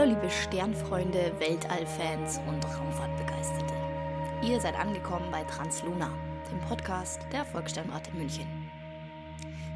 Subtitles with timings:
[0.00, 3.74] Hallo liebe Sternfreunde, Weltallfans und Raumfahrtbegeisterte.
[4.42, 6.08] Ihr seid angekommen bei Transluna,
[6.50, 8.46] dem Podcast der Volkssternwarte München.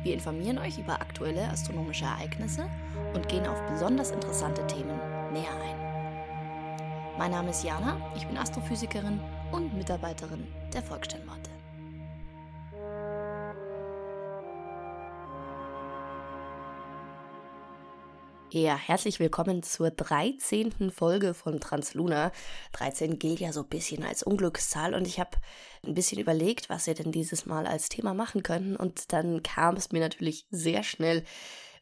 [0.02, 2.70] Wir informieren euch über aktuelle astronomische Ereignisse
[3.12, 4.98] und gehen auf besonders interessante Themen
[5.34, 7.18] näher ein.
[7.18, 9.20] Mein Name ist Jana, ich bin Astrophysikerin
[9.52, 11.43] und Mitarbeiterin der Volkssternwarte.
[18.56, 20.92] Ja, herzlich willkommen zur 13.
[20.92, 22.30] Folge von Transluna.
[22.74, 25.38] 13 gilt ja so ein bisschen als Unglückszahl und ich habe
[25.84, 29.74] ein bisschen überlegt, was wir denn dieses Mal als Thema machen könnten und dann kam
[29.74, 31.24] es mir natürlich sehr schnell,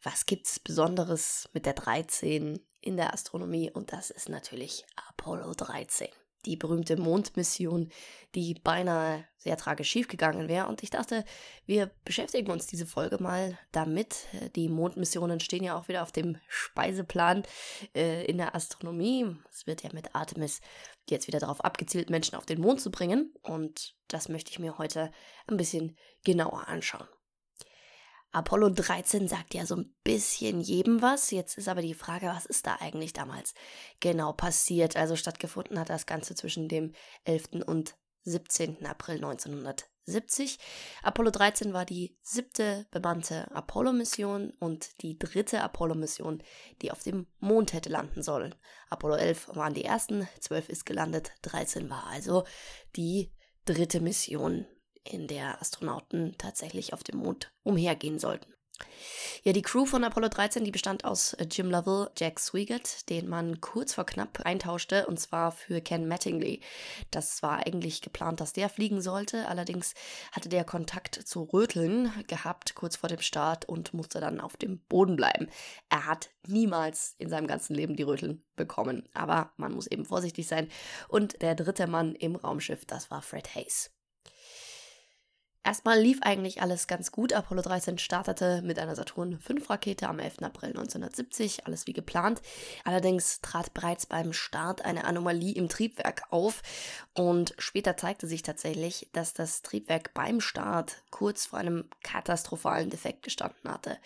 [0.01, 6.07] was gibt's Besonderes mit der 13 in der Astronomie und das ist natürlich Apollo 13
[6.45, 7.89] die berühmte Mondmission,
[8.35, 10.67] die beinahe sehr tragisch schiefgegangen wäre.
[10.67, 11.23] Und ich dachte,
[11.65, 14.27] wir beschäftigen uns diese Folge mal damit.
[14.55, 17.43] Die Mondmissionen stehen ja auch wieder auf dem Speiseplan
[17.95, 19.35] äh, in der Astronomie.
[19.51, 20.61] Es wird ja mit Artemis
[21.09, 23.33] jetzt wieder darauf abgezielt, Menschen auf den Mond zu bringen.
[23.41, 25.11] Und das möchte ich mir heute
[25.47, 27.07] ein bisschen genauer anschauen.
[28.33, 31.29] Apollo 13 sagt ja so ein bisschen jedem was.
[31.29, 33.53] Jetzt ist aber die Frage, was ist da eigentlich damals
[33.99, 34.97] genau passiert?
[34.97, 36.93] Also stattgefunden hat das Ganze zwischen dem
[37.25, 37.63] 11.
[37.67, 38.85] und 17.
[38.87, 40.57] April 1970.
[41.03, 46.41] Apollo 13 war die siebte bemannte Apollo-Mission und die dritte Apollo-Mission,
[46.81, 48.55] die auf dem Mond hätte landen sollen.
[48.89, 52.45] Apollo 11 waren die ersten, 12 ist gelandet, 13 war also
[52.95, 53.31] die
[53.65, 54.65] dritte Mission
[55.03, 58.53] in der Astronauten tatsächlich auf dem Mond umhergehen sollten.
[59.43, 63.27] Ja, die Crew von Apollo 13, die bestand aus äh, Jim Lovell, Jack Swigert, den
[63.27, 66.61] man kurz vor knapp eintauschte, und zwar für Ken Mattingly.
[67.11, 69.93] Das war eigentlich geplant, dass der fliegen sollte, allerdings
[70.31, 74.79] hatte der Kontakt zu Röteln gehabt kurz vor dem Start und musste dann auf dem
[74.85, 75.49] Boden bleiben.
[75.89, 80.47] Er hat niemals in seinem ganzen Leben die Röteln bekommen, aber man muss eben vorsichtig
[80.47, 80.69] sein.
[81.09, 83.91] Und der dritte Mann im Raumschiff, das war Fred Hayes.
[85.65, 87.31] Erstmal lief eigentlich alles ganz gut.
[87.31, 90.39] Apollo 13 startete mit einer Saturn V-Rakete am 11.
[90.41, 92.41] April 1970, alles wie geplant.
[92.83, 96.61] Allerdings trat bereits beim Start eine Anomalie im Triebwerk auf
[97.13, 103.23] und später zeigte sich tatsächlich, dass das Triebwerk beim Start kurz vor einem katastrophalen Defekt
[103.23, 103.97] gestanden hatte.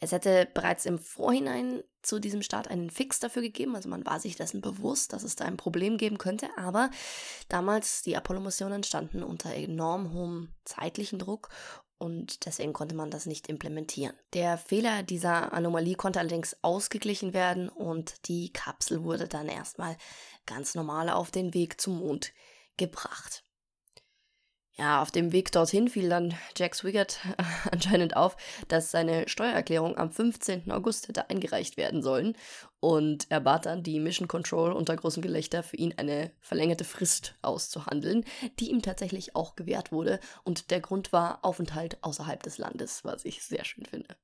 [0.00, 4.18] Es hätte bereits im Vorhinein zu diesem Start einen Fix dafür gegeben, also man war
[4.18, 6.90] sich dessen bewusst, dass es da ein Problem geben könnte, aber
[7.48, 11.50] damals die Apollo-Missionen standen unter enorm hohem zeitlichen Druck
[11.98, 14.16] und deswegen konnte man das nicht implementieren.
[14.32, 19.98] Der Fehler dieser Anomalie konnte allerdings ausgeglichen werden und die Kapsel wurde dann erstmal
[20.46, 22.32] ganz normal auf den Weg zum Mond
[22.78, 23.44] gebracht.
[24.80, 27.18] Ja, auf dem Weg dorthin fiel dann Jack Swigert
[27.70, 30.70] anscheinend auf, dass seine Steuererklärung am 15.
[30.70, 32.34] August hätte eingereicht werden sollen.
[32.80, 37.34] Und er bat dann die Mission Control unter großem Gelächter für ihn eine verlängerte Frist
[37.42, 38.24] auszuhandeln,
[38.58, 40.18] die ihm tatsächlich auch gewährt wurde.
[40.44, 44.16] Und der Grund war Aufenthalt außerhalb des Landes, was ich sehr schön finde.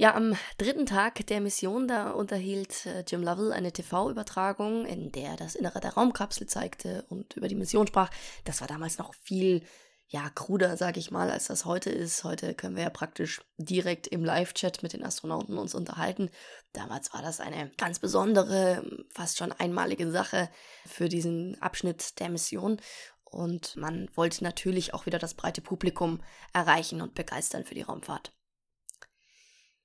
[0.00, 5.36] Ja, am dritten Tag der Mission, da unterhielt äh, Jim Lovell eine TV-Übertragung, in der
[5.36, 8.08] das Innere der Raumkapsel zeigte und über die Mission sprach.
[8.44, 9.62] Das war damals noch viel,
[10.08, 12.24] ja, kruder, sag ich mal, als das heute ist.
[12.24, 16.30] Heute können wir ja praktisch direkt im Live-Chat mit den Astronauten uns unterhalten.
[16.72, 20.48] Damals war das eine ganz besondere, fast schon einmalige Sache
[20.86, 22.80] für diesen Abschnitt der Mission.
[23.24, 26.22] Und man wollte natürlich auch wieder das breite Publikum
[26.54, 28.32] erreichen und begeistern für die Raumfahrt.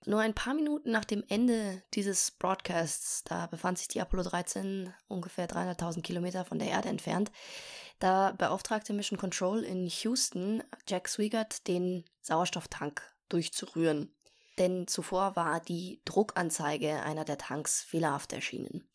[0.08, 4.94] Nur ein paar Minuten nach dem Ende dieses Broadcasts, da befand sich die Apollo 13
[5.08, 7.32] ungefähr 300.000 Kilometer von der Erde entfernt,
[8.00, 14.14] da beauftragte Mission Control in Houston Jack Swigert, den Sauerstofftank durchzurühren.
[14.60, 18.88] Denn zuvor war die Druckanzeige einer der Tanks fehlerhaft erschienen.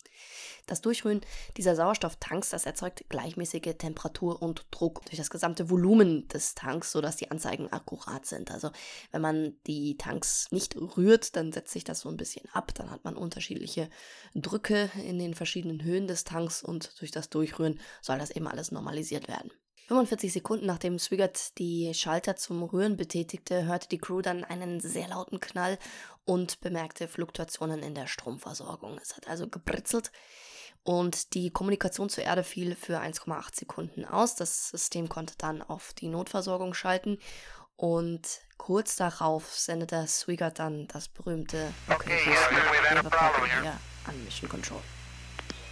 [0.67, 1.21] Das Durchrühren
[1.57, 7.17] dieser Sauerstofftanks, das erzeugt gleichmäßige Temperatur und Druck durch das gesamte Volumen des Tanks, sodass
[7.17, 8.51] die Anzeigen akkurat sind.
[8.51, 8.71] Also
[9.11, 12.73] wenn man die Tanks nicht rührt, dann setzt sich das so ein bisschen ab.
[12.73, 13.89] Dann hat man unterschiedliche
[14.35, 18.71] Drücke in den verschiedenen Höhen des Tanks und durch das Durchrühren soll das eben alles
[18.71, 19.51] normalisiert werden.
[19.91, 25.09] 45 Sekunden nachdem Swigert die Schalter zum Rühren betätigte, hörte die Crew dann einen sehr
[25.09, 25.77] lauten Knall
[26.23, 28.97] und bemerkte Fluktuationen in der Stromversorgung.
[29.01, 30.13] Es hat also gebritzelt
[30.83, 34.35] und die Kommunikation zur Erde fiel für 1,8 Sekunden aus.
[34.35, 37.19] Das System konnte dann auf die Notversorgung schalten
[37.75, 42.17] und kurz darauf sendete Swigert dann das berühmte Okay,
[43.09, 43.77] problem here.
[44.07, 44.79] an Mission Control.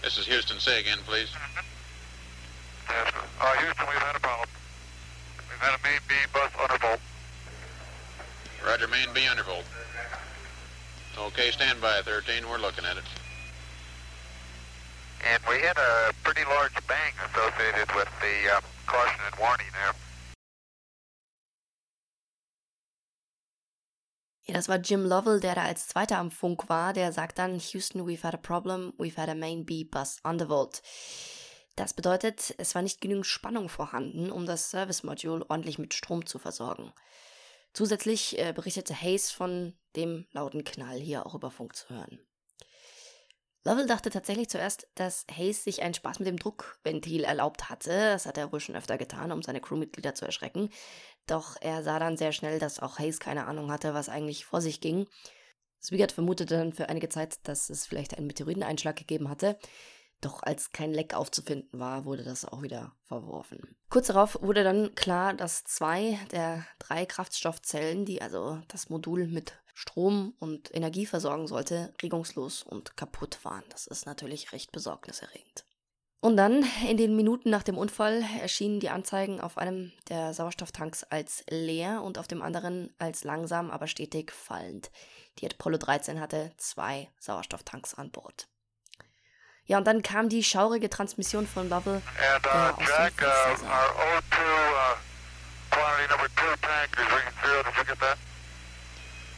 [0.01, 0.59] This is Houston.
[0.59, 1.29] Say again, please.
[2.89, 4.49] Yes, uh, Houston, we've had a problem.
[5.49, 6.99] We've had a main B bus undervolt.
[8.65, 9.63] Roger, main B undervolt.
[11.17, 12.47] Okay, stand by, 13.
[12.49, 13.03] We're looking at it.
[15.27, 19.93] And we had a pretty large bang associated with the uh, caution and warning there.
[24.47, 26.93] Ja, das war Jim Lovell, der da als Zweiter am Funk war.
[26.93, 30.81] Der sagt dann, Houston, we've had a problem, we've had a main B bus undervolt.
[31.79, 36.37] Das bedeutet, es war nicht genügend Spannung vorhanden, um das Service-Modul ordentlich mit Strom zu
[36.37, 36.91] versorgen.
[37.71, 42.19] Zusätzlich äh, berichtete Hayes von dem lauten Knall hier auch über Funk zu hören.
[43.63, 47.91] Lovell dachte tatsächlich zuerst, dass Hayes sich einen Spaß mit dem Druckventil erlaubt hatte.
[47.91, 50.69] Das hat er wohl schon öfter getan, um seine Crewmitglieder zu erschrecken.
[51.27, 54.59] Doch er sah dann sehr schnell, dass auch Hayes keine Ahnung hatte, was eigentlich vor
[54.59, 55.07] sich ging.
[55.81, 59.57] Swigert vermutete dann für einige Zeit, dass es vielleicht einen Meteoriteneinschlag gegeben hatte.
[60.21, 63.75] Doch als kein Leck aufzufinden war, wurde das auch wieder verworfen.
[63.89, 69.53] Kurz darauf wurde dann klar, dass zwei der drei Kraftstoffzellen, die also das Modul mit
[69.73, 73.63] Strom und Energie versorgen sollte, regungslos und kaputt waren.
[73.69, 75.63] Das ist natürlich recht besorgniserregend.
[76.21, 81.05] Und dann, in den Minuten nach dem Unfall, erschienen die Anzeigen auf einem der Sauerstofftanks
[81.05, 84.91] als leer und auf dem anderen als langsam, aber stetig fallend.
[85.39, 88.49] Die Apollo 13 hatte zwei Sauerstofftanks an Bord.
[89.69, 93.13] Ja, und dann kam die schaurige Transmission von Lovell And äh, uh, aus dem Jack,
[93.13, 94.97] Fenster uh, uh, our O2 uh,
[95.69, 97.61] quantity number two tank is reading zero.
[97.61, 98.17] Did you get that?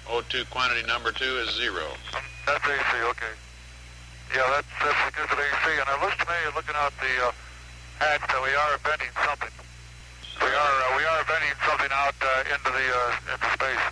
[0.07, 1.83] O2 quantity number two is zero.
[2.15, 3.35] Um, that's AC, okay.
[4.31, 5.65] Yeah, that's, that's because of AC.
[5.67, 7.35] And it looks to me, looking out the uh,
[7.99, 9.51] hatch, that we are venting something.
[10.39, 13.83] We are uh, we are venting something out uh, into the uh, into space.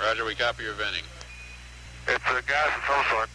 [0.00, 1.04] Roger, we copy your venting.
[2.08, 3.28] It's a gas of some sort.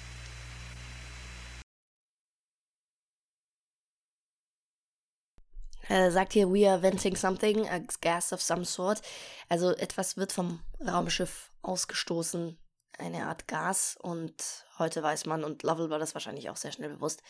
[5.88, 9.02] Er sagt hier, we are venting something, a gas of some sort.
[9.50, 12.58] Also etwas wird vom Raumschiff ausgestoßen,
[12.98, 13.98] eine Art Gas.
[14.02, 14.34] Und
[14.80, 17.22] heute weiß man, und Lovell war das wahrscheinlich auch sehr schnell bewusst,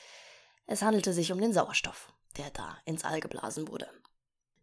[0.68, 3.88] es handelte sich um den Sauerstoff, der da ins All geblasen wurde.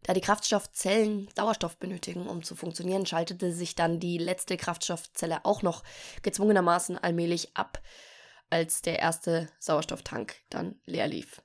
[0.01, 5.61] Da die Kraftstoffzellen Sauerstoff benötigen, um zu funktionieren, schaltete sich dann die letzte Kraftstoffzelle auch
[5.61, 5.83] noch
[6.23, 7.81] gezwungenermaßen allmählich ab,
[8.49, 11.41] als der erste Sauerstofftank dann leer lief.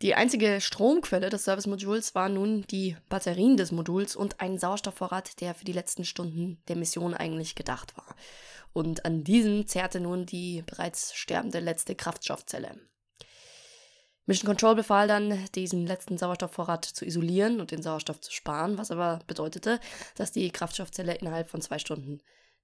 [0.00, 5.56] Die einzige Stromquelle des Service-Moduls waren nun die Batterien des Moduls und ein Sauerstoffvorrat, der
[5.56, 8.14] für die letzten Stunden der Mission eigentlich gedacht war.
[8.72, 12.78] Und an diesem zehrte nun die bereits sterbende letzte Kraftstoffzelle.
[14.26, 18.92] Mission Control befahl dann, diesen letzten Sauerstoffvorrat zu isolieren und den Sauerstoff zu sparen, was
[18.92, 19.80] aber bedeutete,
[20.14, 22.20] dass die Kraftstoffzelle innerhalb von zwei Stunden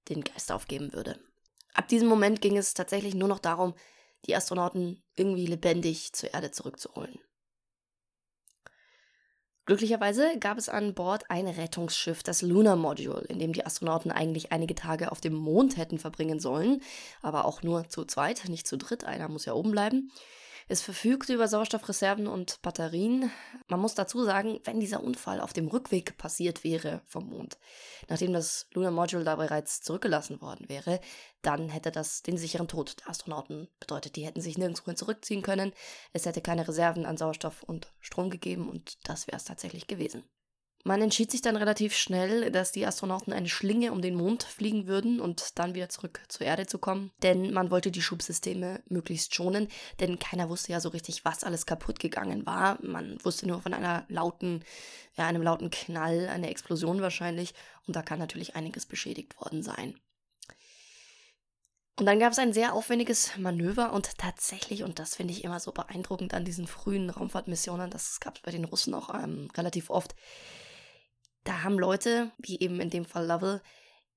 [0.07, 1.19] den Geist aufgeben würde.
[1.73, 3.73] Ab diesem Moment ging es tatsächlich nur noch darum,
[4.27, 7.19] die Astronauten irgendwie lebendig zur Erde zurückzuholen.
[9.65, 14.51] Glücklicherweise gab es an Bord ein Rettungsschiff, das Lunar Module, in dem die Astronauten eigentlich
[14.51, 16.83] einige Tage auf dem Mond hätten verbringen sollen,
[17.23, 20.11] aber auch nur zu zweit, nicht zu dritt, einer muss ja oben bleiben.
[20.67, 23.29] Es verfügte über Sauerstoffreserven und Batterien.
[23.67, 27.59] Man muss dazu sagen, wenn dieser Unfall auf dem Rückweg passiert wäre vom Mond,
[28.09, 30.99] nachdem das Lunar Module da bereits zurückgelassen worden wäre,
[31.43, 34.15] dann hätte das den sicheren Tod der Astronauten bedeutet.
[34.15, 35.71] Die hätten sich nirgendwohin zurückziehen können.
[36.13, 40.23] Es hätte keine Reserven an Sauerstoff und Strom gegeben und das wäre es tatsächlich gewesen.
[40.87, 44.85] Man entschied sich dann relativ schnell, dass die Astronauten eine Schlinge um den Mond fliegen
[44.85, 49.33] würden und dann wieder zurück zur Erde zu kommen, denn man wollte die Schubsysteme möglichst
[49.33, 49.67] schonen,
[49.99, 52.77] denn keiner wusste ja so richtig, was alles kaputt gegangen war.
[52.83, 54.63] Man wusste nur von einer lauten,
[55.17, 57.55] ja, einem lauten Knall, einer Explosion wahrscheinlich
[57.87, 59.99] und da kann natürlich einiges beschädigt worden sein.
[61.97, 65.59] Und dann gab es ein sehr aufwendiges Manöver und tatsächlich, und das finde ich immer
[65.59, 69.89] so beeindruckend an diesen frühen Raumfahrtmissionen, das gab es bei den Russen auch ähm, relativ
[69.89, 70.13] oft,
[71.45, 73.61] da haben Leute, wie eben in dem Fall Lovell,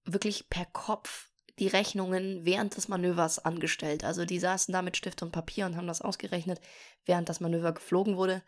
[0.04, 4.04] wirklich per Kopf die Rechnungen während des Manövers angestellt.
[4.04, 6.60] Also die saßen da mit Stift und Papier und haben das ausgerechnet,
[7.04, 8.42] während das Manöver geflogen wurde.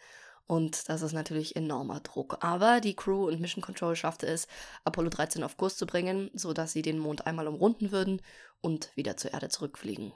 [0.46, 2.38] Und das ist natürlich enormer Druck.
[2.40, 4.48] Aber die Crew und Mission Control schaffte es,
[4.84, 8.22] Apollo 13 auf Kurs zu bringen, sodass sie den Mond einmal umrunden würden
[8.60, 10.12] und wieder zur Erde zurückfliegen.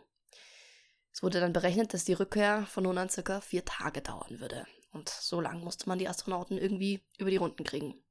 [1.12, 4.66] Es wurde dann berechnet, dass die Rückkehr von nun an circa vier Tage dauern würde.
[4.90, 8.03] Und so lang musste man die Astronauten irgendwie über die Runden kriegen.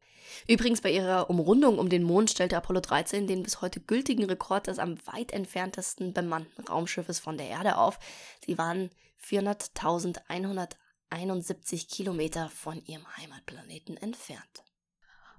[0.47, 4.67] Übrigens bei ihrer Umrundung um den Mond stellte Apollo 13 den bis heute gültigen Rekord
[4.67, 7.97] des am weit entferntesten bemannten Raumschiffes von der Erde auf.
[8.45, 8.89] Sie waren
[9.25, 14.63] 400.171 Kilometer von ihrem Heimatplaneten entfernt.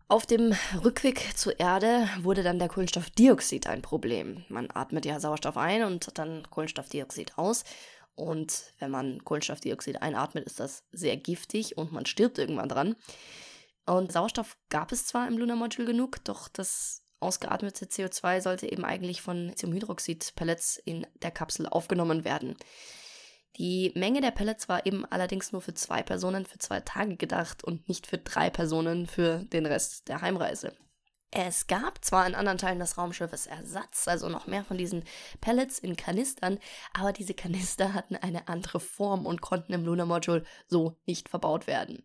[0.07, 4.45] Auf dem Rückweg zur Erde wurde dann der Kohlenstoffdioxid ein Problem.
[4.49, 7.65] Man atmet ja Sauerstoff ein und dann Kohlenstoffdioxid aus.
[8.15, 12.97] Und wenn man Kohlenstoffdioxid einatmet, ist das sehr giftig und man stirbt irgendwann dran.
[13.87, 18.85] Und Sauerstoff gab es zwar im Lunar Module genug, doch das ausgeatmete CO2 sollte eben
[18.85, 22.57] eigentlich von Lithiumhydroxid-Pellets in der Kapsel aufgenommen werden.
[23.57, 27.63] Die Menge der Pellets war eben allerdings nur für zwei Personen für zwei Tage gedacht
[27.63, 30.73] und nicht für drei Personen für den Rest der Heimreise.
[31.31, 35.05] Es gab zwar in anderen Teilen des Raumschiffes Ersatz, also noch mehr von diesen
[35.41, 36.59] Pellets in Kanistern,
[36.93, 41.67] aber diese Kanister hatten eine andere Form und konnten im Lunar Module so nicht verbaut
[41.67, 42.05] werden.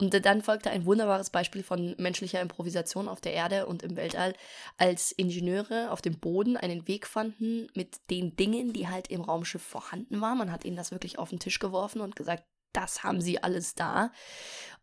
[0.00, 4.34] Und dann folgte ein wunderbares Beispiel von menschlicher Improvisation auf der Erde und im Weltall,
[4.76, 9.62] als Ingenieure auf dem Boden einen Weg fanden mit den Dingen, die halt im Raumschiff
[9.62, 10.38] vorhanden waren.
[10.38, 13.76] Man hat ihnen das wirklich auf den Tisch geworfen und gesagt, das haben sie alles
[13.76, 14.10] da.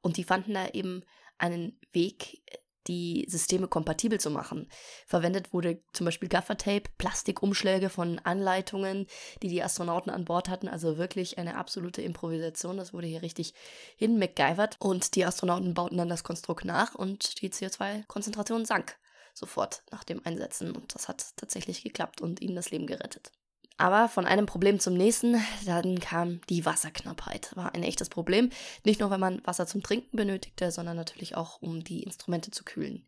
[0.01, 1.03] Und die fanden da eben
[1.38, 2.41] einen Weg,
[2.88, 4.67] die Systeme kompatibel zu machen.
[5.05, 9.07] Verwendet wurde zum Beispiel Gaffertape, Plastikumschläge von Anleitungen,
[9.41, 10.67] die die Astronauten an Bord hatten.
[10.67, 12.77] Also wirklich eine absolute Improvisation.
[12.77, 13.53] Das wurde hier richtig
[13.95, 14.77] hin MacGyvert.
[14.79, 18.97] Und die Astronauten bauten dann das Konstrukt nach und die CO2-Konzentration sank
[19.33, 20.75] sofort nach dem Einsetzen.
[20.75, 23.31] Und das hat tatsächlich geklappt und ihnen das Leben gerettet.
[23.81, 27.55] Aber von einem Problem zum nächsten, dann kam die Wasserknappheit.
[27.55, 28.51] War ein echtes Problem.
[28.83, 32.63] Nicht nur, weil man Wasser zum Trinken benötigte, sondern natürlich auch, um die Instrumente zu
[32.63, 33.07] kühlen.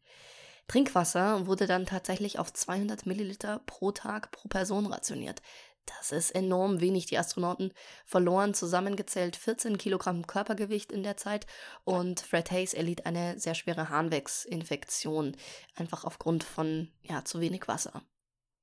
[0.67, 5.43] Trinkwasser wurde dann tatsächlich auf 200 Milliliter pro Tag pro Person rationiert.
[5.85, 7.05] Das ist enorm wenig.
[7.05, 7.71] Die Astronauten
[8.03, 11.45] verloren zusammengezählt 14 Kilogramm Körpergewicht in der Zeit
[11.83, 15.37] und Fred Hayes erlitt eine sehr schwere Harnwegsinfektion,
[15.75, 18.01] einfach aufgrund von ja, zu wenig Wasser.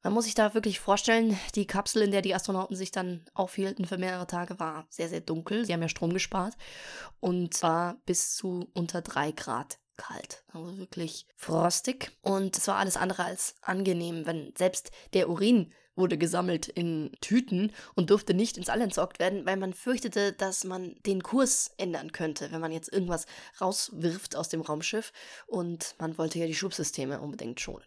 [0.02, 3.84] Man muss sich da wirklich vorstellen, die Kapsel, in der die Astronauten sich dann aufhielten
[3.84, 5.66] für mehrere Tage, war sehr, sehr dunkel.
[5.66, 6.54] Sie haben ja Strom gespart
[7.20, 10.42] und war bis zu unter drei Grad kalt.
[10.54, 12.16] Also wirklich frostig.
[12.22, 17.70] Und es war alles andere als angenehm, wenn selbst der Urin wurde gesammelt in Tüten
[17.94, 22.12] und durfte nicht ins All entsorgt werden, weil man fürchtete, dass man den Kurs ändern
[22.12, 23.26] könnte, wenn man jetzt irgendwas
[23.60, 25.12] rauswirft aus dem Raumschiff.
[25.46, 27.84] Und man wollte ja die Schubsysteme unbedingt schonen.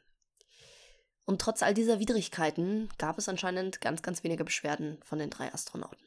[1.25, 5.53] Und trotz all dieser Widrigkeiten gab es anscheinend ganz, ganz wenige Beschwerden von den drei
[5.53, 5.97] Astronauten.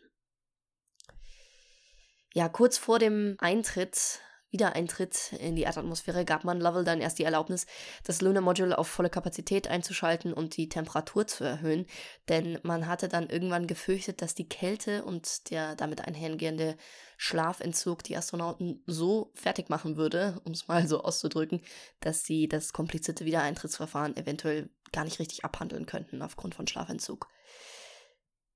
[2.35, 4.20] Ja, kurz vor dem Eintritt,
[4.50, 7.66] Wiedereintritt in die Erdatmosphäre gab man Lovell dann erst die Erlaubnis,
[8.04, 11.87] das Lunar Module auf volle Kapazität einzuschalten und die Temperatur zu erhöhen,
[12.28, 16.76] denn man hatte dann irgendwann gefürchtet, dass die Kälte und der damit einhergehende
[17.16, 21.62] Schlafentzug die Astronauten so fertig machen würde, um es mal so auszudrücken,
[22.00, 27.28] dass sie das komplizierte Wiedereintrittsverfahren eventuell gar nicht richtig abhandeln könnten aufgrund von Schlafentzug.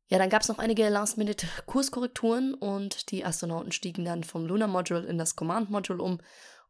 [0.09, 5.07] Ja, dann gab es noch einige Last-Minute-Kurskorrekturen und die Astronauten stiegen dann vom Lunar Module
[5.07, 6.19] in das Command Module um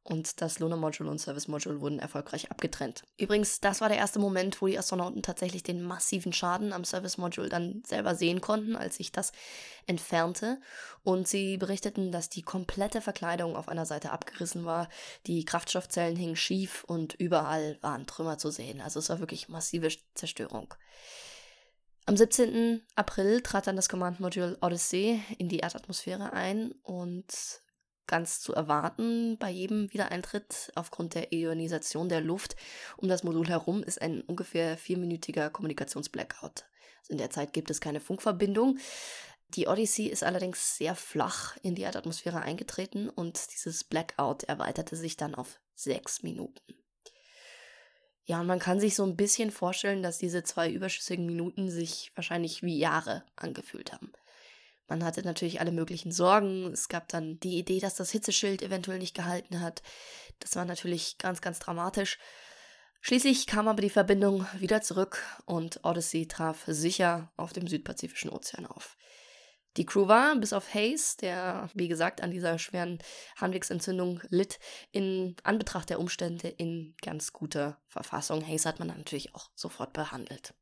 [0.03, 3.03] und das Lunar Module und Service Module wurden erfolgreich abgetrennt.
[3.19, 7.19] Übrigens, das war der erste Moment, wo die Astronauten tatsächlich den massiven Schaden am Service
[7.19, 9.33] Module dann selber sehen konnten, als sich das
[9.87, 10.61] entfernte.
[11.03, 14.89] Und sie berichteten, dass die komplette Verkleidung auf einer Seite abgerissen war,
[15.27, 18.81] die Kraftstoffzellen hingen schief und überall waren Trümmer zu sehen.
[18.81, 20.75] Also es war wirklich massive Zerstörung.
[22.07, 22.83] Am 17.
[22.97, 27.27] April trat dann das Command Module Odyssey in die Erdatmosphäre ein und
[28.11, 32.57] ganz zu erwarten bei jedem Wiedereintritt aufgrund der Ionisation der Luft
[32.97, 36.65] um das Modul herum ist ein ungefähr vierminütiger Kommunikationsblackout.
[36.99, 38.79] Also in der Zeit gibt es keine Funkverbindung.
[39.55, 45.17] Die Odyssey ist allerdings sehr flach in die Erdatmosphäre eingetreten und dieses Blackout erweiterte sich
[45.17, 46.75] dann auf sechs Minuten.
[48.25, 52.11] Ja, und man kann sich so ein bisschen vorstellen, dass diese zwei überschüssigen Minuten sich
[52.17, 54.13] wahrscheinlich wie Jahre angefühlt haben.
[54.91, 56.73] Man hatte natürlich alle möglichen Sorgen.
[56.73, 59.83] Es gab dann die Idee, dass das Hitzeschild eventuell nicht gehalten hat.
[60.41, 62.19] Das war natürlich ganz, ganz dramatisch.
[63.01, 68.67] Schließlich kam aber die Verbindung wieder zurück und Odyssey traf sicher auf dem südpazifischen Ozean
[68.67, 68.97] auf.
[69.77, 72.99] Die Crew war, bis auf Hayes, der, wie gesagt, an dieser schweren
[73.37, 74.59] Harnwegsentzündung litt,
[74.91, 78.45] in Anbetracht der Umstände in ganz guter Verfassung.
[78.45, 80.53] Hayes hat man natürlich auch sofort behandelt.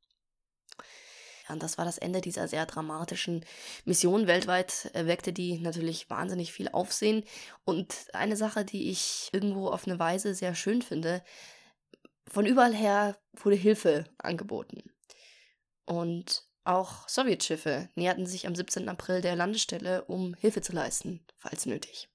[1.51, 3.45] Und das war das Ende dieser sehr dramatischen
[3.85, 4.27] Mission.
[4.27, 7.25] Weltweit erweckte die natürlich wahnsinnig viel Aufsehen.
[7.65, 11.23] Und eine Sache, die ich irgendwo auf eine Weise sehr schön finde,
[12.27, 14.83] von überall her wurde Hilfe angeboten.
[15.85, 18.89] Und auch Sowjetschiffe näherten sich am 17.
[18.89, 22.11] April der Landestelle, um Hilfe zu leisten, falls nötig.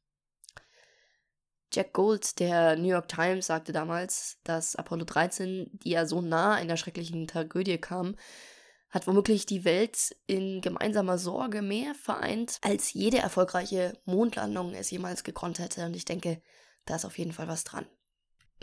[1.73, 6.53] Jack Gold der New York Times sagte damals, dass Apollo 13, die ja so nah
[6.53, 8.15] einer schrecklichen Tragödie kam,
[8.93, 15.23] hat womöglich die Welt in gemeinsamer Sorge mehr vereint, als jede erfolgreiche Mondlandung es jemals
[15.23, 15.85] gekonnt hätte.
[15.85, 16.41] Und ich denke,
[16.85, 17.87] da ist auf jeden Fall was dran.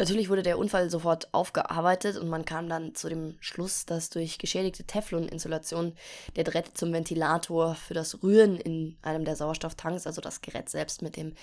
[0.01, 4.39] Natürlich wurde der Unfall sofort aufgearbeitet und man kam dann zu dem Schluss, dass durch
[4.39, 5.93] geschädigte Teflon-Insulation
[6.37, 11.03] der Draht zum Ventilator für das Rühren in einem der Sauerstofftanks, also das Gerät selbst,
[11.03, 11.35] mit dem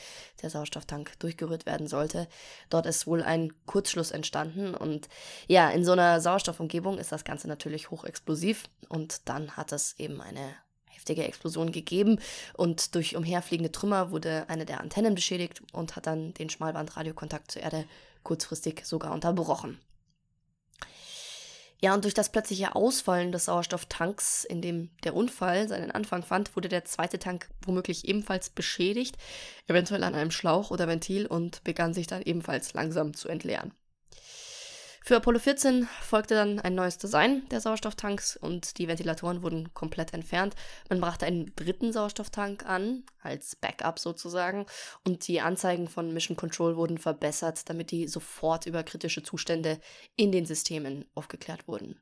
[0.42, 2.28] der Sauerstofftank durchgerührt werden sollte,
[2.72, 4.74] dort ist wohl ein Kurzschluss entstanden.
[4.74, 5.08] Und
[5.48, 10.20] ja, in so einer Sauerstoffumgebung ist das Ganze natürlich hochexplosiv und dann hat es eben
[10.20, 10.56] eine
[10.88, 12.20] heftige Explosion gegeben
[12.54, 17.62] und durch umherfliegende Trümmer wurde eine der Antennen beschädigt und hat dann den Schmalbandradiokontakt zur
[17.62, 17.86] Erde
[18.28, 19.80] kurzfristig sogar unterbrochen.
[21.80, 26.56] Ja, und durch das plötzliche Ausfallen des Sauerstofftanks, in dem der Unfall seinen Anfang fand,
[26.56, 29.16] wurde der zweite Tank womöglich ebenfalls beschädigt,
[29.68, 33.74] eventuell an einem Schlauch oder Ventil und begann sich dann ebenfalls langsam zu entleeren.
[35.08, 40.14] Für Apollo 14 folgte dann ein neues Design der Sauerstofftanks und die Ventilatoren wurden komplett
[40.14, 40.54] entfernt.
[40.90, 44.66] Man brachte einen dritten Sauerstofftank an, als Backup sozusagen,
[45.06, 49.80] und die Anzeigen von Mission Control wurden verbessert, damit die sofort über kritische Zustände
[50.18, 51.98] in den Systemen aufgeklärt wurden.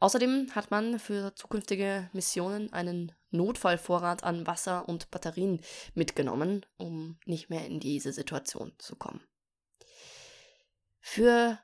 [0.00, 5.60] Außerdem hat man für zukünftige Missionen einen Notfallvorrat an Wasser und Batterien
[5.92, 9.20] mitgenommen, um nicht mehr in diese Situation zu kommen.
[11.00, 11.58] Für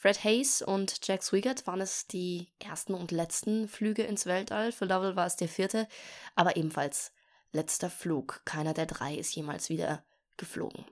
[0.00, 4.72] Fred Hayes und Jack Swigert waren es die ersten und letzten Flüge ins Weltall.
[4.72, 5.86] Für Lovell war es der vierte,
[6.34, 7.12] aber ebenfalls
[7.52, 8.40] letzter Flug.
[8.46, 10.02] Keiner der drei ist jemals wieder
[10.38, 10.86] geflogen.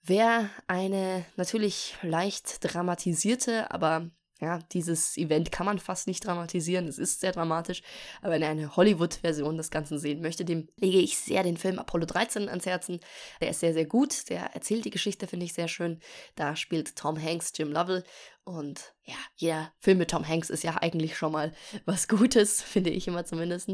[0.00, 4.10] Wer eine natürlich leicht dramatisierte, aber
[4.42, 6.88] ja, dieses Event kann man fast nicht dramatisieren.
[6.88, 7.80] Es ist sehr dramatisch.
[8.22, 11.78] Aber wenn er eine Hollywood-Version des Ganzen sehen möchte, dem lege ich sehr den Film
[11.78, 12.98] Apollo 13 ans Herzen.
[13.40, 14.28] Der ist sehr, sehr gut.
[14.30, 16.00] Der erzählt die Geschichte, finde ich sehr schön.
[16.34, 18.02] Da spielt Tom Hanks Jim Lovell
[18.44, 21.52] und ja, jeder Film mit Tom Hanks ist ja eigentlich schon mal
[21.84, 23.70] was Gutes, finde ich immer zumindest.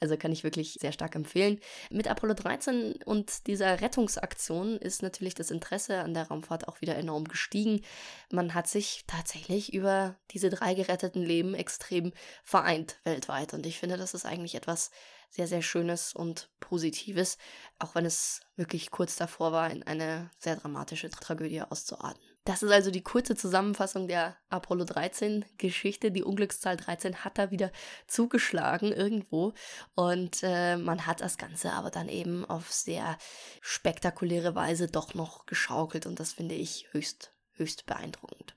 [0.00, 1.58] Also kann ich wirklich sehr stark empfehlen.
[1.90, 6.94] Mit Apollo 13 und dieser Rettungsaktion ist natürlich das Interesse an der Raumfahrt auch wieder
[6.96, 7.82] enorm gestiegen.
[8.30, 12.12] Man hat sich tatsächlich über diese drei geretteten Leben extrem
[12.44, 13.54] vereint weltweit.
[13.54, 14.92] Und ich finde, das ist eigentlich etwas
[15.30, 17.38] sehr, sehr Schönes und Positives,
[17.78, 22.31] auch wenn es wirklich kurz davor war, in eine sehr dramatische Tragödie auszuarten.
[22.44, 26.10] Das ist also die kurze Zusammenfassung der Apollo 13 Geschichte.
[26.10, 27.70] Die Unglückszahl 13 hat da wieder
[28.08, 29.52] zugeschlagen irgendwo
[29.94, 33.16] und äh, man hat das Ganze aber dann eben auf sehr
[33.60, 38.56] spektakuläre Weise doch noch geschaukelt und das finde ich höchst, höchst beeindruckend.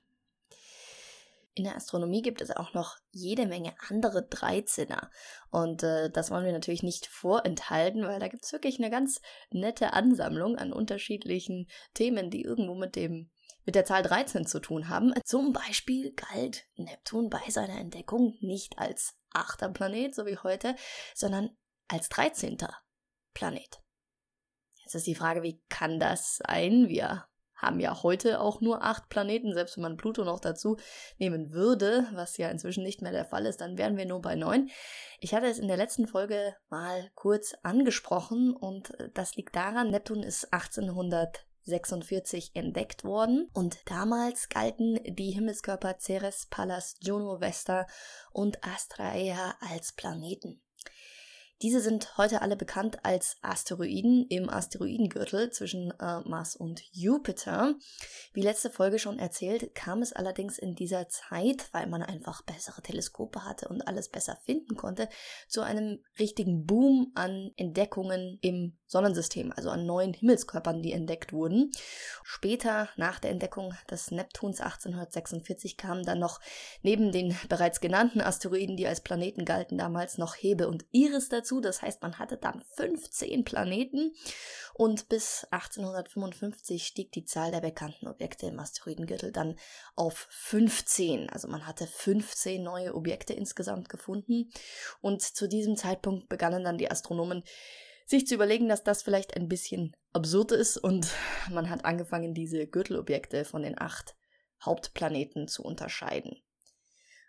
[1.54, 5.10] In der Astronomie gibt es auch noch jede Menge andere Dreizehner.
[5.50, 9.22] Und äh, das wollen wir natürlich nicht vorenthalten, weil da gibt es wirklich eine ganz
[9.50, 13.30] nette Ansammlung an unterschiedlichen Themen, die irgendwo mit dem
[13.66, 15.12] mit der Zahl 13 zu tun haben.
[15.24, 20.76] Zum Beispiel galt Neptun bei seiner Entdeckung nicht als achter Planet, so wie heute,
[21.14, 21.50] sondern
[21.88, 22.56] als 13.
[23.34, 23.82] Planet.
[24.82, 26.88] Jetzt ist die Frage, wie kann das sein?
[26.88, 27.26] Wir
[27.56, 30.76] haben ja heute auch nur acht Planeten, selbst wenn man Pluto noch dazu
[31.18, 34.36] nehmen würde, was ja inzwischen nicht mehr der Fall ist, dann wären wir nur bei
[34.36, 34.70] neun.
[35.20, 40.22] Ich hatte es in der letzten Folge mal kurz angesprochen und das liegt daran, Neptun
[40.22, 40.52] ist
[41.66, 47.86] 1846 entdeckt worden und damals galten die Himmelskörper Ceres, Pallas, Juno, Vesta
[48.32, 50.60] und Astraea als Planeten.
[51.62, 57.76] Diese sind heute alle bekannt als Asteroiden im Asteroidengürtel zwischen äh, Mars und Jupiter.
[58.34, 62.82] Wie letzte Folge schon erzählt, kam es allerdings in dieser Zeit, weil man einfach bessere
[62.82, 65.08] Teleskope hatte und alles besser finden konnte,
[65.48, 71.70] zu einem richtigen Boom an Entdeckungen im Sonnensystem, also an neuen Himmelskörpern, die entdeckt wurden.
[72.22, 76.38] Später, nach der Entdeckung des Neptuns 1846, kamen dann noch
[76.82, 81.45] neben den bereits genannten Asteroiden, die als Planeten galten, damals noch Hebe und Iris dazu
[81.46, 81.60] dazu.
[81.60, 84.12] Das heißt, man hatte dann 15 Planeten
[84.74, 89.56] und bis 1855 stieg die Zahl der bekannten Objekte im Asteroidengürtel dann
[89.94, 91.30] auf 15.
[91.30, 94.50] Also man hatte 15 neue Objekte insgesamt gefunden
[95.00, 97.44] und zu diesem Zeitpunkt begannen dann die Astronomen
[98.06, 101.08] sich zu überlegen, dass das vielleicht ein bisschen absurd ist und
[101.50, 104.16] man hat angefangen, diese Gürtelobjekte von den acht
[104.64, 106.40] Hauptplaneten zu unterscheiden.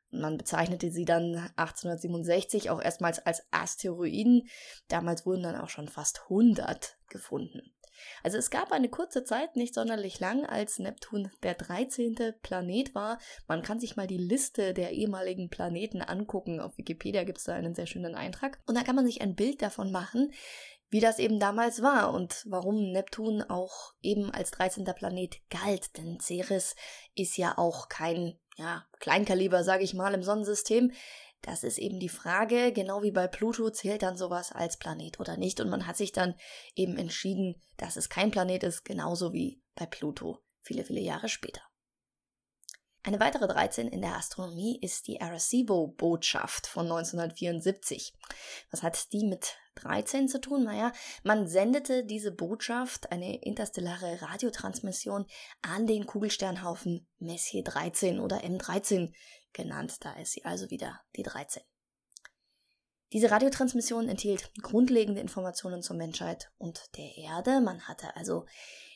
[0.09, 4.47] Man bezeichnete sie dann 1867 auch erstmals als Asteroiden.
[4.87, 7.73] Damals wurden dann auch schon fast 100 gefunden.
[8.23, 12.15] Also es gab eine kurze Zeit, nicht sonderlich lang, als Neptun der 13.
[12.41, 13.19] Planet war.
[13.47, 16.59] Man kann sich mal die Liste der ehemaligen Planeten angucken.
[16.59, 18.59] Auf Wikipedia gibt es da einen sehr schönen Eintrag.
[18.65, 20.31] Und da kann man sich ein Bild davon machen,
[20.89, 24.85] wie das eben damals war und warum Neptun auch eben als 13.
[24.85, 25.97] Planet galt.
[25.97, 26.75] Denn Ceres
[27.15, 30.91] ist ja auch kein ja, Kleinkaliber, sage ich mal, im Sonnensystem.
[31.41, 35.37] Das ist eben die Frage, genau wie bei Pluto zählt dann sowas als Planet oder
[35.37, 35.59] nicht.
[35.59, 36.35] Und man hat sich dann
[36.75, 41.61] eben entschieden, dass es kein Planet ist, genauso wie bei Pluto viele, viele Jahre später.
[43.03, 48.13] Eine weitere 13 in der Astronomie ist die Arecibo-Botschaft von 1974.
[48.71, 50.63] Was hat die mit 13 zu tun?
[50.63, 50.91] Naja,
[51.23, 55.25] man sendete diese Botschaft, eine interstellare Radiotransmission,
[55.61, 59.13] an den Kugelsternhaufen Messier 13 oder M13
[59.53, 59.97] genannt.
[60.01, 61.63] Da ist sie also wieder die 13.
[63.13, 67.61] Diese Radiotransmission enthielt grundlegende Informationen zur Menschheit und der Erde.
[67.61, 68.45] Man hatte also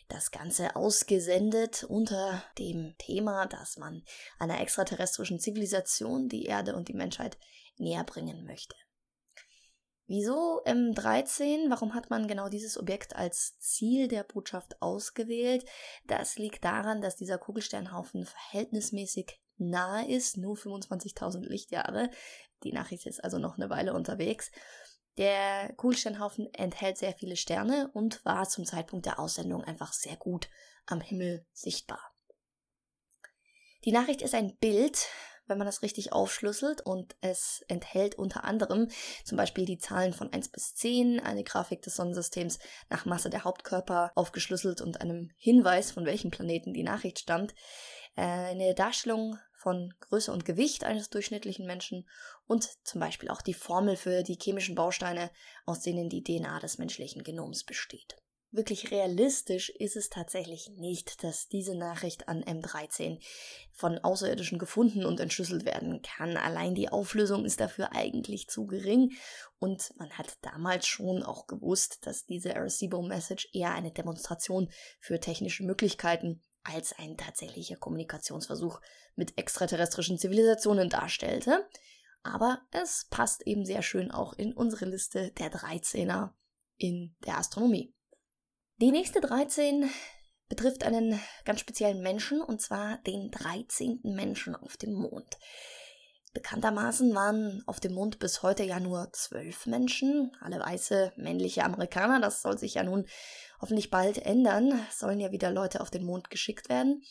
[0.09, 4.03] das Ganze ausgesendet unter dem Thema, dass man
[4.37, 7.37] einer extraterrestrischen Zivilisation die Erde und die Menschheit
[7.77, 8.75] näher bringen möchte.
[10.13, 11.69] Wieso M13?
[11.69, 15.63] Warum hat man genau dieses Objekt als Ziel der Botschaft ausgewählt?
[16.05, 22.09] Das liegt daran, dass dieser Kugelsternhaufen verhältnismäßig nahe ist, nur 25.000 Lichtjahre.
[22.63, 24.51] Die Nachricht ist also noch eine Weile unterwegs.
[25.15, 30.49] Der Kugelsternhaufen enthält sehr viele Sterne und war zum Zeitpunkt der Aussendung einfach sehr gut
[30.87, 32.01] am Himmel sichtbar.
[33.85, 35.07] Die Nachricht ist ein Bild,
[35.51, 38.87] wenn man das richtig aufschlüsselt und es enthält unter anderem
[39.25, 42.57] zum Beispiel die Zahlen von 1 bis 10, eine Grafik des Sonnensystems
[42.89, 47.53] nach Masse der Hauptkörper aufgeschlüsselt und einem Hinweis, von welchem Planeten die Nachricht stammt,
[48.15, 52.07] äh, eine Darstellung von Größe und Gewicht eines durchschnittlichen Menschen
[52.47, 55.31] und zum Beispiel auch die Formel für die chemischen Bausteine,
[55.65, 58.15] aus denen die DNA des menschlichen Genoms besteht.
[58.53, 63.23] Wirklich realistisch ist es tatsächlich nicht, dass diese Nachricht an M13
[63.71, 66.35] von Außerirdischen gefunden und entschlüsselt werden kann.
[66.35, 69.13] Allein die Auflösung ist dafür eigentlich zu gering
[69.59, 75.63] und man hat damals schon auch gewusst, dass diese Arecibo-Message eher eine Demonstration für technische
[75.63, 78.81] Möglichkeiten als ein tatsächlicher Kommunikationsversuch
[79.15, 81.69] mit extraterrestrischen Zivilisationen darstellte.
[82.21, 86.31] Aber es passt eben sehr schön auch in unsere Liste der 13er
[86.75, 87.93] in der Astronomie.
[88.81, 89.87] Die nächste 13
[90.49, 93.99] betrifft einen ganz speziellen Menschen, und zwar den 13.
[94.05, 95.37] Menschen auf dem Mond.
[96.33, 102.19] Bekanntermaßen waren auf dem Mond bis heute ja nur zwölf Menschen, alle weiße männliche Amerikaner.
[102.19, 103.05] Das soll sich ja nun
[103.61, 104.83] hoffentlich bald ändern.
[104.89, 107.03] Sollen ja wieder Leute auf den Mond geschickt werden.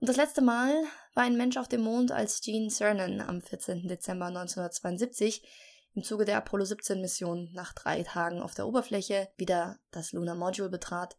[0.00, 0.84] Und das letzte Mal
[1.14, 3.88] war ein Mensch auf dem Mond, als Gene Cernan am 14.
[3.88, 5.48] Dezember 1972
[5.94, 10.34] im Zuge der Apollo 17 Mission nach drei Tagen auf der Oberfläche wieder das Lunar
[10.36, 11.16] Module betrat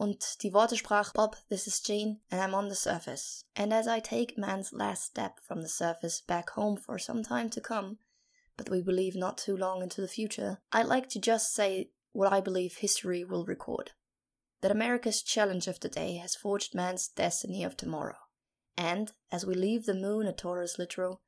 [0.00, 3.44] und die Worte sprach Bob, this is Jane, and I'm on the surface.
[3.54, 7.50] And as I take man's last step from the surface back home for some time
[7.50, 7.98] to come,
[8.56, 12.32] but we believe not too long into the future, I'd like to just say what
[12.32, 13.90] I believe history will record.
[14.62, 18.16] That America's challenge of today has forged man's destiny of tomorrow.
[18.78, 21.20] And, as we leave the moon a Taurus literal,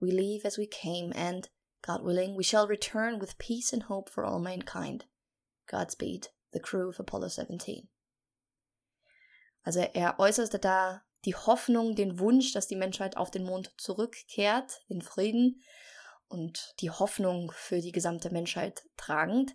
[0.00, 1.48] we leave as we came, and,
[1.82, 5.06] God willing, we shall return with peace and hope for all mankind.
[5.66, 7.88] Godspeed, the crew of Apollo 17.
[9.62, 14.82] Also er äußerte da die Hoffnung, den Wunsch, dass die Menschheit auf den Mond zurückkehrt,
[14.88, 15.62] in Frieden
[16.28, 19.54] und die Hoffnung für die gesamte Menschheit tragend.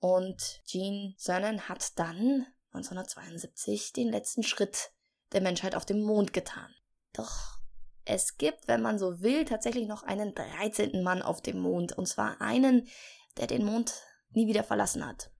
[0.00, 4.92] Und Gene Cernan hat dann 1972 den letzten Schritt
[5.32, 6.74] der Menschheit auf dem Mond getan.
[7.12, 7.58] Doch
[8.04, 11.02] es gibt, wenn man so will, tatsächlich noch einen 13.
[11.02, 11.92] Mann auf dem Mond.
[11.96, 12.88] Und zwar einen,
[13.36, 13.94] der den Mond
[14.30, 15.30] nie wieder verlassen hat.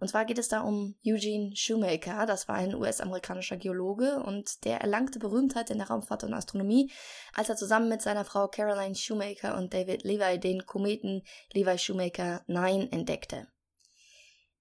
[0.00, 4.80] Und zwar geht es da um Eugene Shoemaker, das war ein US-amerikanischer Geologe und der
[4.80, 6.92] erlangte Berühmtheit in der Raumfahrt und Astronomie,
[7.34, 12.42] als er zusammen mit seiner Frau Caroline Shoemaker und David Levi den Kometen Levi Shoemaker
[12.46, 13.48] 9 entdeckte.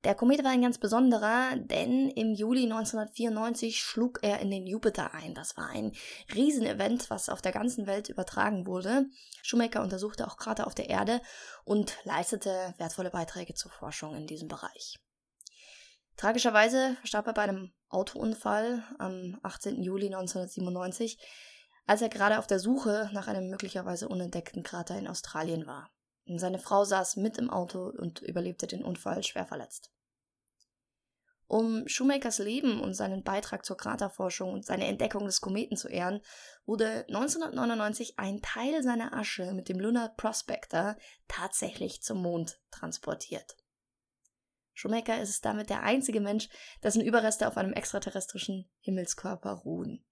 [0.04, 5.14] Der Komet war ein ganz besonderer, denn im Juli 1994 schlug er in den Jupiter
[5.14, 5.34] ein.
[5.34, 5.92] Das war ein
[6.34, 9.08] Riesenevent, was auf der ganzen Welt übertragen wurde.
[9.42, 11.20] Shoemaker untersuchte auch Krater auf der Erde
[11.66, 15.00] und leistete wertvolle Beiträge zur Forschung in diesem Bereich.
[16.16, 19.82] Tragischerweise verstarb er bei einem Autounfall am 18.
[19.82, 21.18] Juli 1997,
[21.86, 25.90] als er gerade auf der Suche nach einem möglicherweise unentdeckten Krater in Australien war.
[26.36, 29.92] Seine Frau saß mit im Auto und überlebte den Unfall schwer verletzt.
[31.48, 36.20] Um Shoemakers Leben und seinen Beitrag zur Kraterforschung und seine Entdeckung des Kometen zu ehren,
[36.66, 40.98] wurde 1999 ein Teil seiner Asche mit dem Lunar Prospector
[41.30, 43.56] tatsächlich zum Mond transportiert.
[44.74, 46.50] Shoemaker ist damit der einzige Mensch,
[46.84, 50.04] dessen Überreste auf einem extraterrestrischen Himmelskörper ruhen.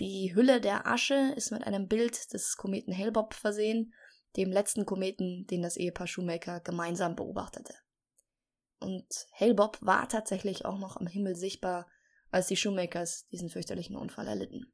[0.00, 3.94] Die Hülle der Asche ist mit einem Bild des Kometen Hale-Bopp versehen,
[4.36, 7.74] dem letzten Kometen, den das Ehepaar Shoemaker gemeinsam beobachtete.
[8.80, 9.06] Und
[9.38, 11.88] Hale-Bopp war tatsächlich auch noch am Himmel sichtbar,
[12.30, 13.96] als die Shoemakers, 'Makers' diesen fürchterlichen.
[13.96, 14.72] Unfall erlitten.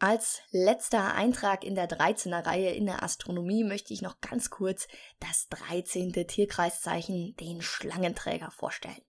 [0.00, 4.86] Als letzter Eintrag in der 13er Reihe in der Astronomie möchte ich noch ganz kurz
[5.18, 6.12] das 13.
[6.12, 9.02] Tierkreiszeichen, den Schlangenträger, vorstellen.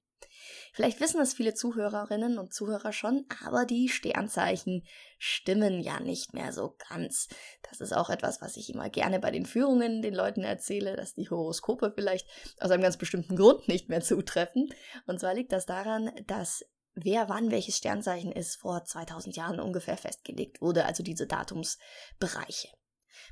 [0.73, 4.83] Vielleicht wissen es viele Zuhörerinnen und Zuhörer schon, aber die Sternzeichen
[5.17, 7.27] stimmen ja nicht mehr so ganz.
[7.69, 11.13] Das ist auch etwas, was ich immer gerne bei den Führungen den Leuten erzähle, dass
[11.13, 12.27] die Horoskope vielleicht
[12.59, 14.69] aus einem ganz bestimmten Grund nicht mehr zutreffen.
[15.05, 19.97] Und zwar liegt das daran, dass wer wann welches Sternzeichen ist, vor 2000 Jahren ungefähr
[19.97, 22.69] festgelegt wurde, also diese Datumsbereiche.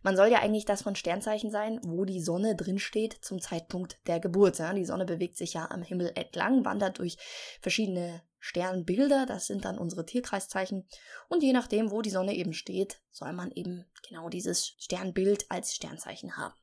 [0.04, 4.19] Man soll ja eigentlich das von Sternzeichen sein, wo die Sonne drinsteht zum Zeitpunkt der
[4.19, 4.60] Geburt.
[4.76, 7.17] Die Sonne bewegt sich ja am Himmel entlang, wandert durch
[7.62, 10.88] verschiedene Sternbilder, das sind dann unsere Tierkreiszeichen.
[11.28, 15.76] Und je nachdem, wo die Sonne eben steht, soll man eben genau dieses Sternbild als
[15.76, 16.54] Sternzeichen haben.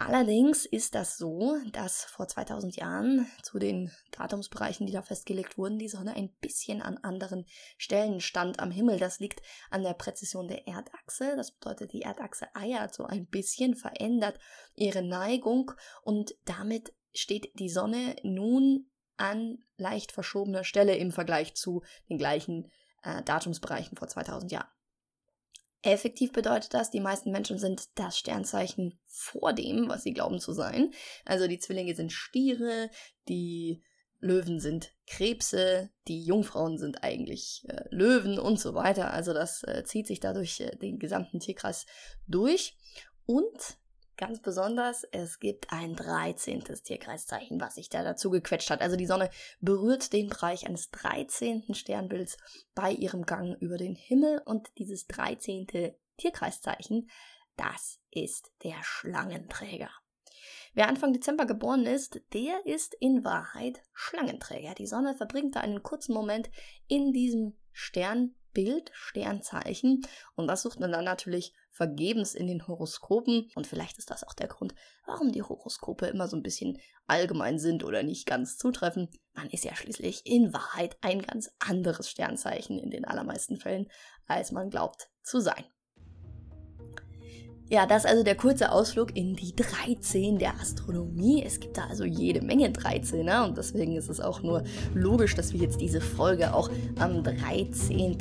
[0.00, 5.80] Allerdings ist das so, dass vor 2000 Jahren zu den Datumsbereichen, die da festgelegt wurden,
[5.80, 7.46] die Sonne ein bisschen an anderen
[7.78, 9.00] Stellen stand am Himmel.
[9.00, 11.34] Das liegt an der Präzision der Erdachse.
[11.36, 14.38] Das bedeutet, die Erdachse eiert so ein bisschen, verändert
[14.76, 15.72] ihre Neigung
[16.04, 22.70] und damit steht die Sonne nun an leicht verschobener Stelle im Vergleich zu den gleichen
[23.02, 24.68] äh, Datumsbereichen vor 2000 Jahren.
[25.82, 30.52] Effektiv bedeutet das, die meisten Menschen sind das Sternzeichen vor dem, was sie glauben zu
[30.52, 30.92] sein.
[31.24, 32.90] Also die Zwillinge sind Stiere,
[33.28, 33.82] die
[34.20, 39.12] Löwen sind Krebse, die Jungfrauen sind eigentlich äh, Löwen und so weiter.
[39.12, 41.86] Also das äh, zieht sich dadurch äh, den gesamten Tierkreis
[42.26, 42.76] durch.
[43.26, 43.78] Und
[44.18, 46.64] Ganz besonders, es gibt ein 13.
[46.64, 48.80] Tierkreiszeichen, was sich da dazu gequetscht hat.
[48.80, 51.72] Also die Sonne berührt den Bereich eines 13.
[51.72, 52.36] Sternbilds
[52.74, 55.68] bei ihrem Gang über den Himmel und dieses 13.
[56.16, 57.08] Tierkreiszeichen,
[57.56, 59.90] das ist der Schlangenträger.
[60.74, 64.74] Wer Anfang Dezember geboren ist, der ist in Wahrheit Schlangenträger.
[64.74, 66.50] Die Sonne verbringt da einen kurzen Moment
[66.88, 70.04] in diesem Sternbild, Sternzeichen
[70.34, 73.48] und das sucht man dann natürlich vergebens in den Horoskopen.
[73.54, 74.74] Und vielleicht ist das auch der Grund,
[75.06, 79.08] warum die Horoskope immer so ein bisschen allgemein sind oder nicht ganz zutreffen.
[79.32, 83.88] Man ist ja schließlich in Wahrheit ein ganz anderes Sternzeichen in den allermeisten Fällen,
[84.26, 85.64] als man glaubt zu sein.
[87.70, 91.42] Ja, das ist also der kurze Ausflug in die 13 der Astronomie.
[91.44, 94.62] Es gibt da also jede Menge 13er und deswegen ist es auch nur
[94.94, 98.16] logisch, dass wir jetzt diese Folge auch am 13.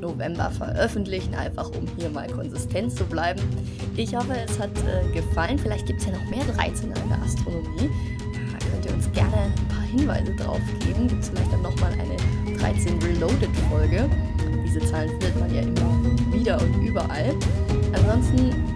[0.00, 3.40] November veröffentlichen, einfach um hier mal konsistent zu bleiben.
[3.96, 5.58] Ich hoffe, es hat äh, gefallen.
[5.58, 7.90] Vielleicht gibt es ja noch mehr 13er in der Astronomie.
[8.52, 11.08] Da könnt ihr uns gerne ein paar Hinweise drauf geben.
[11.08, 14.08] Gibt es vielleicht dann nochmal eine 13 Reloaded Folge.
[14.64, 17.34] Diese Zahlen findet man ja immer wieder und überall.
[17.92, 18.75] Ansonsten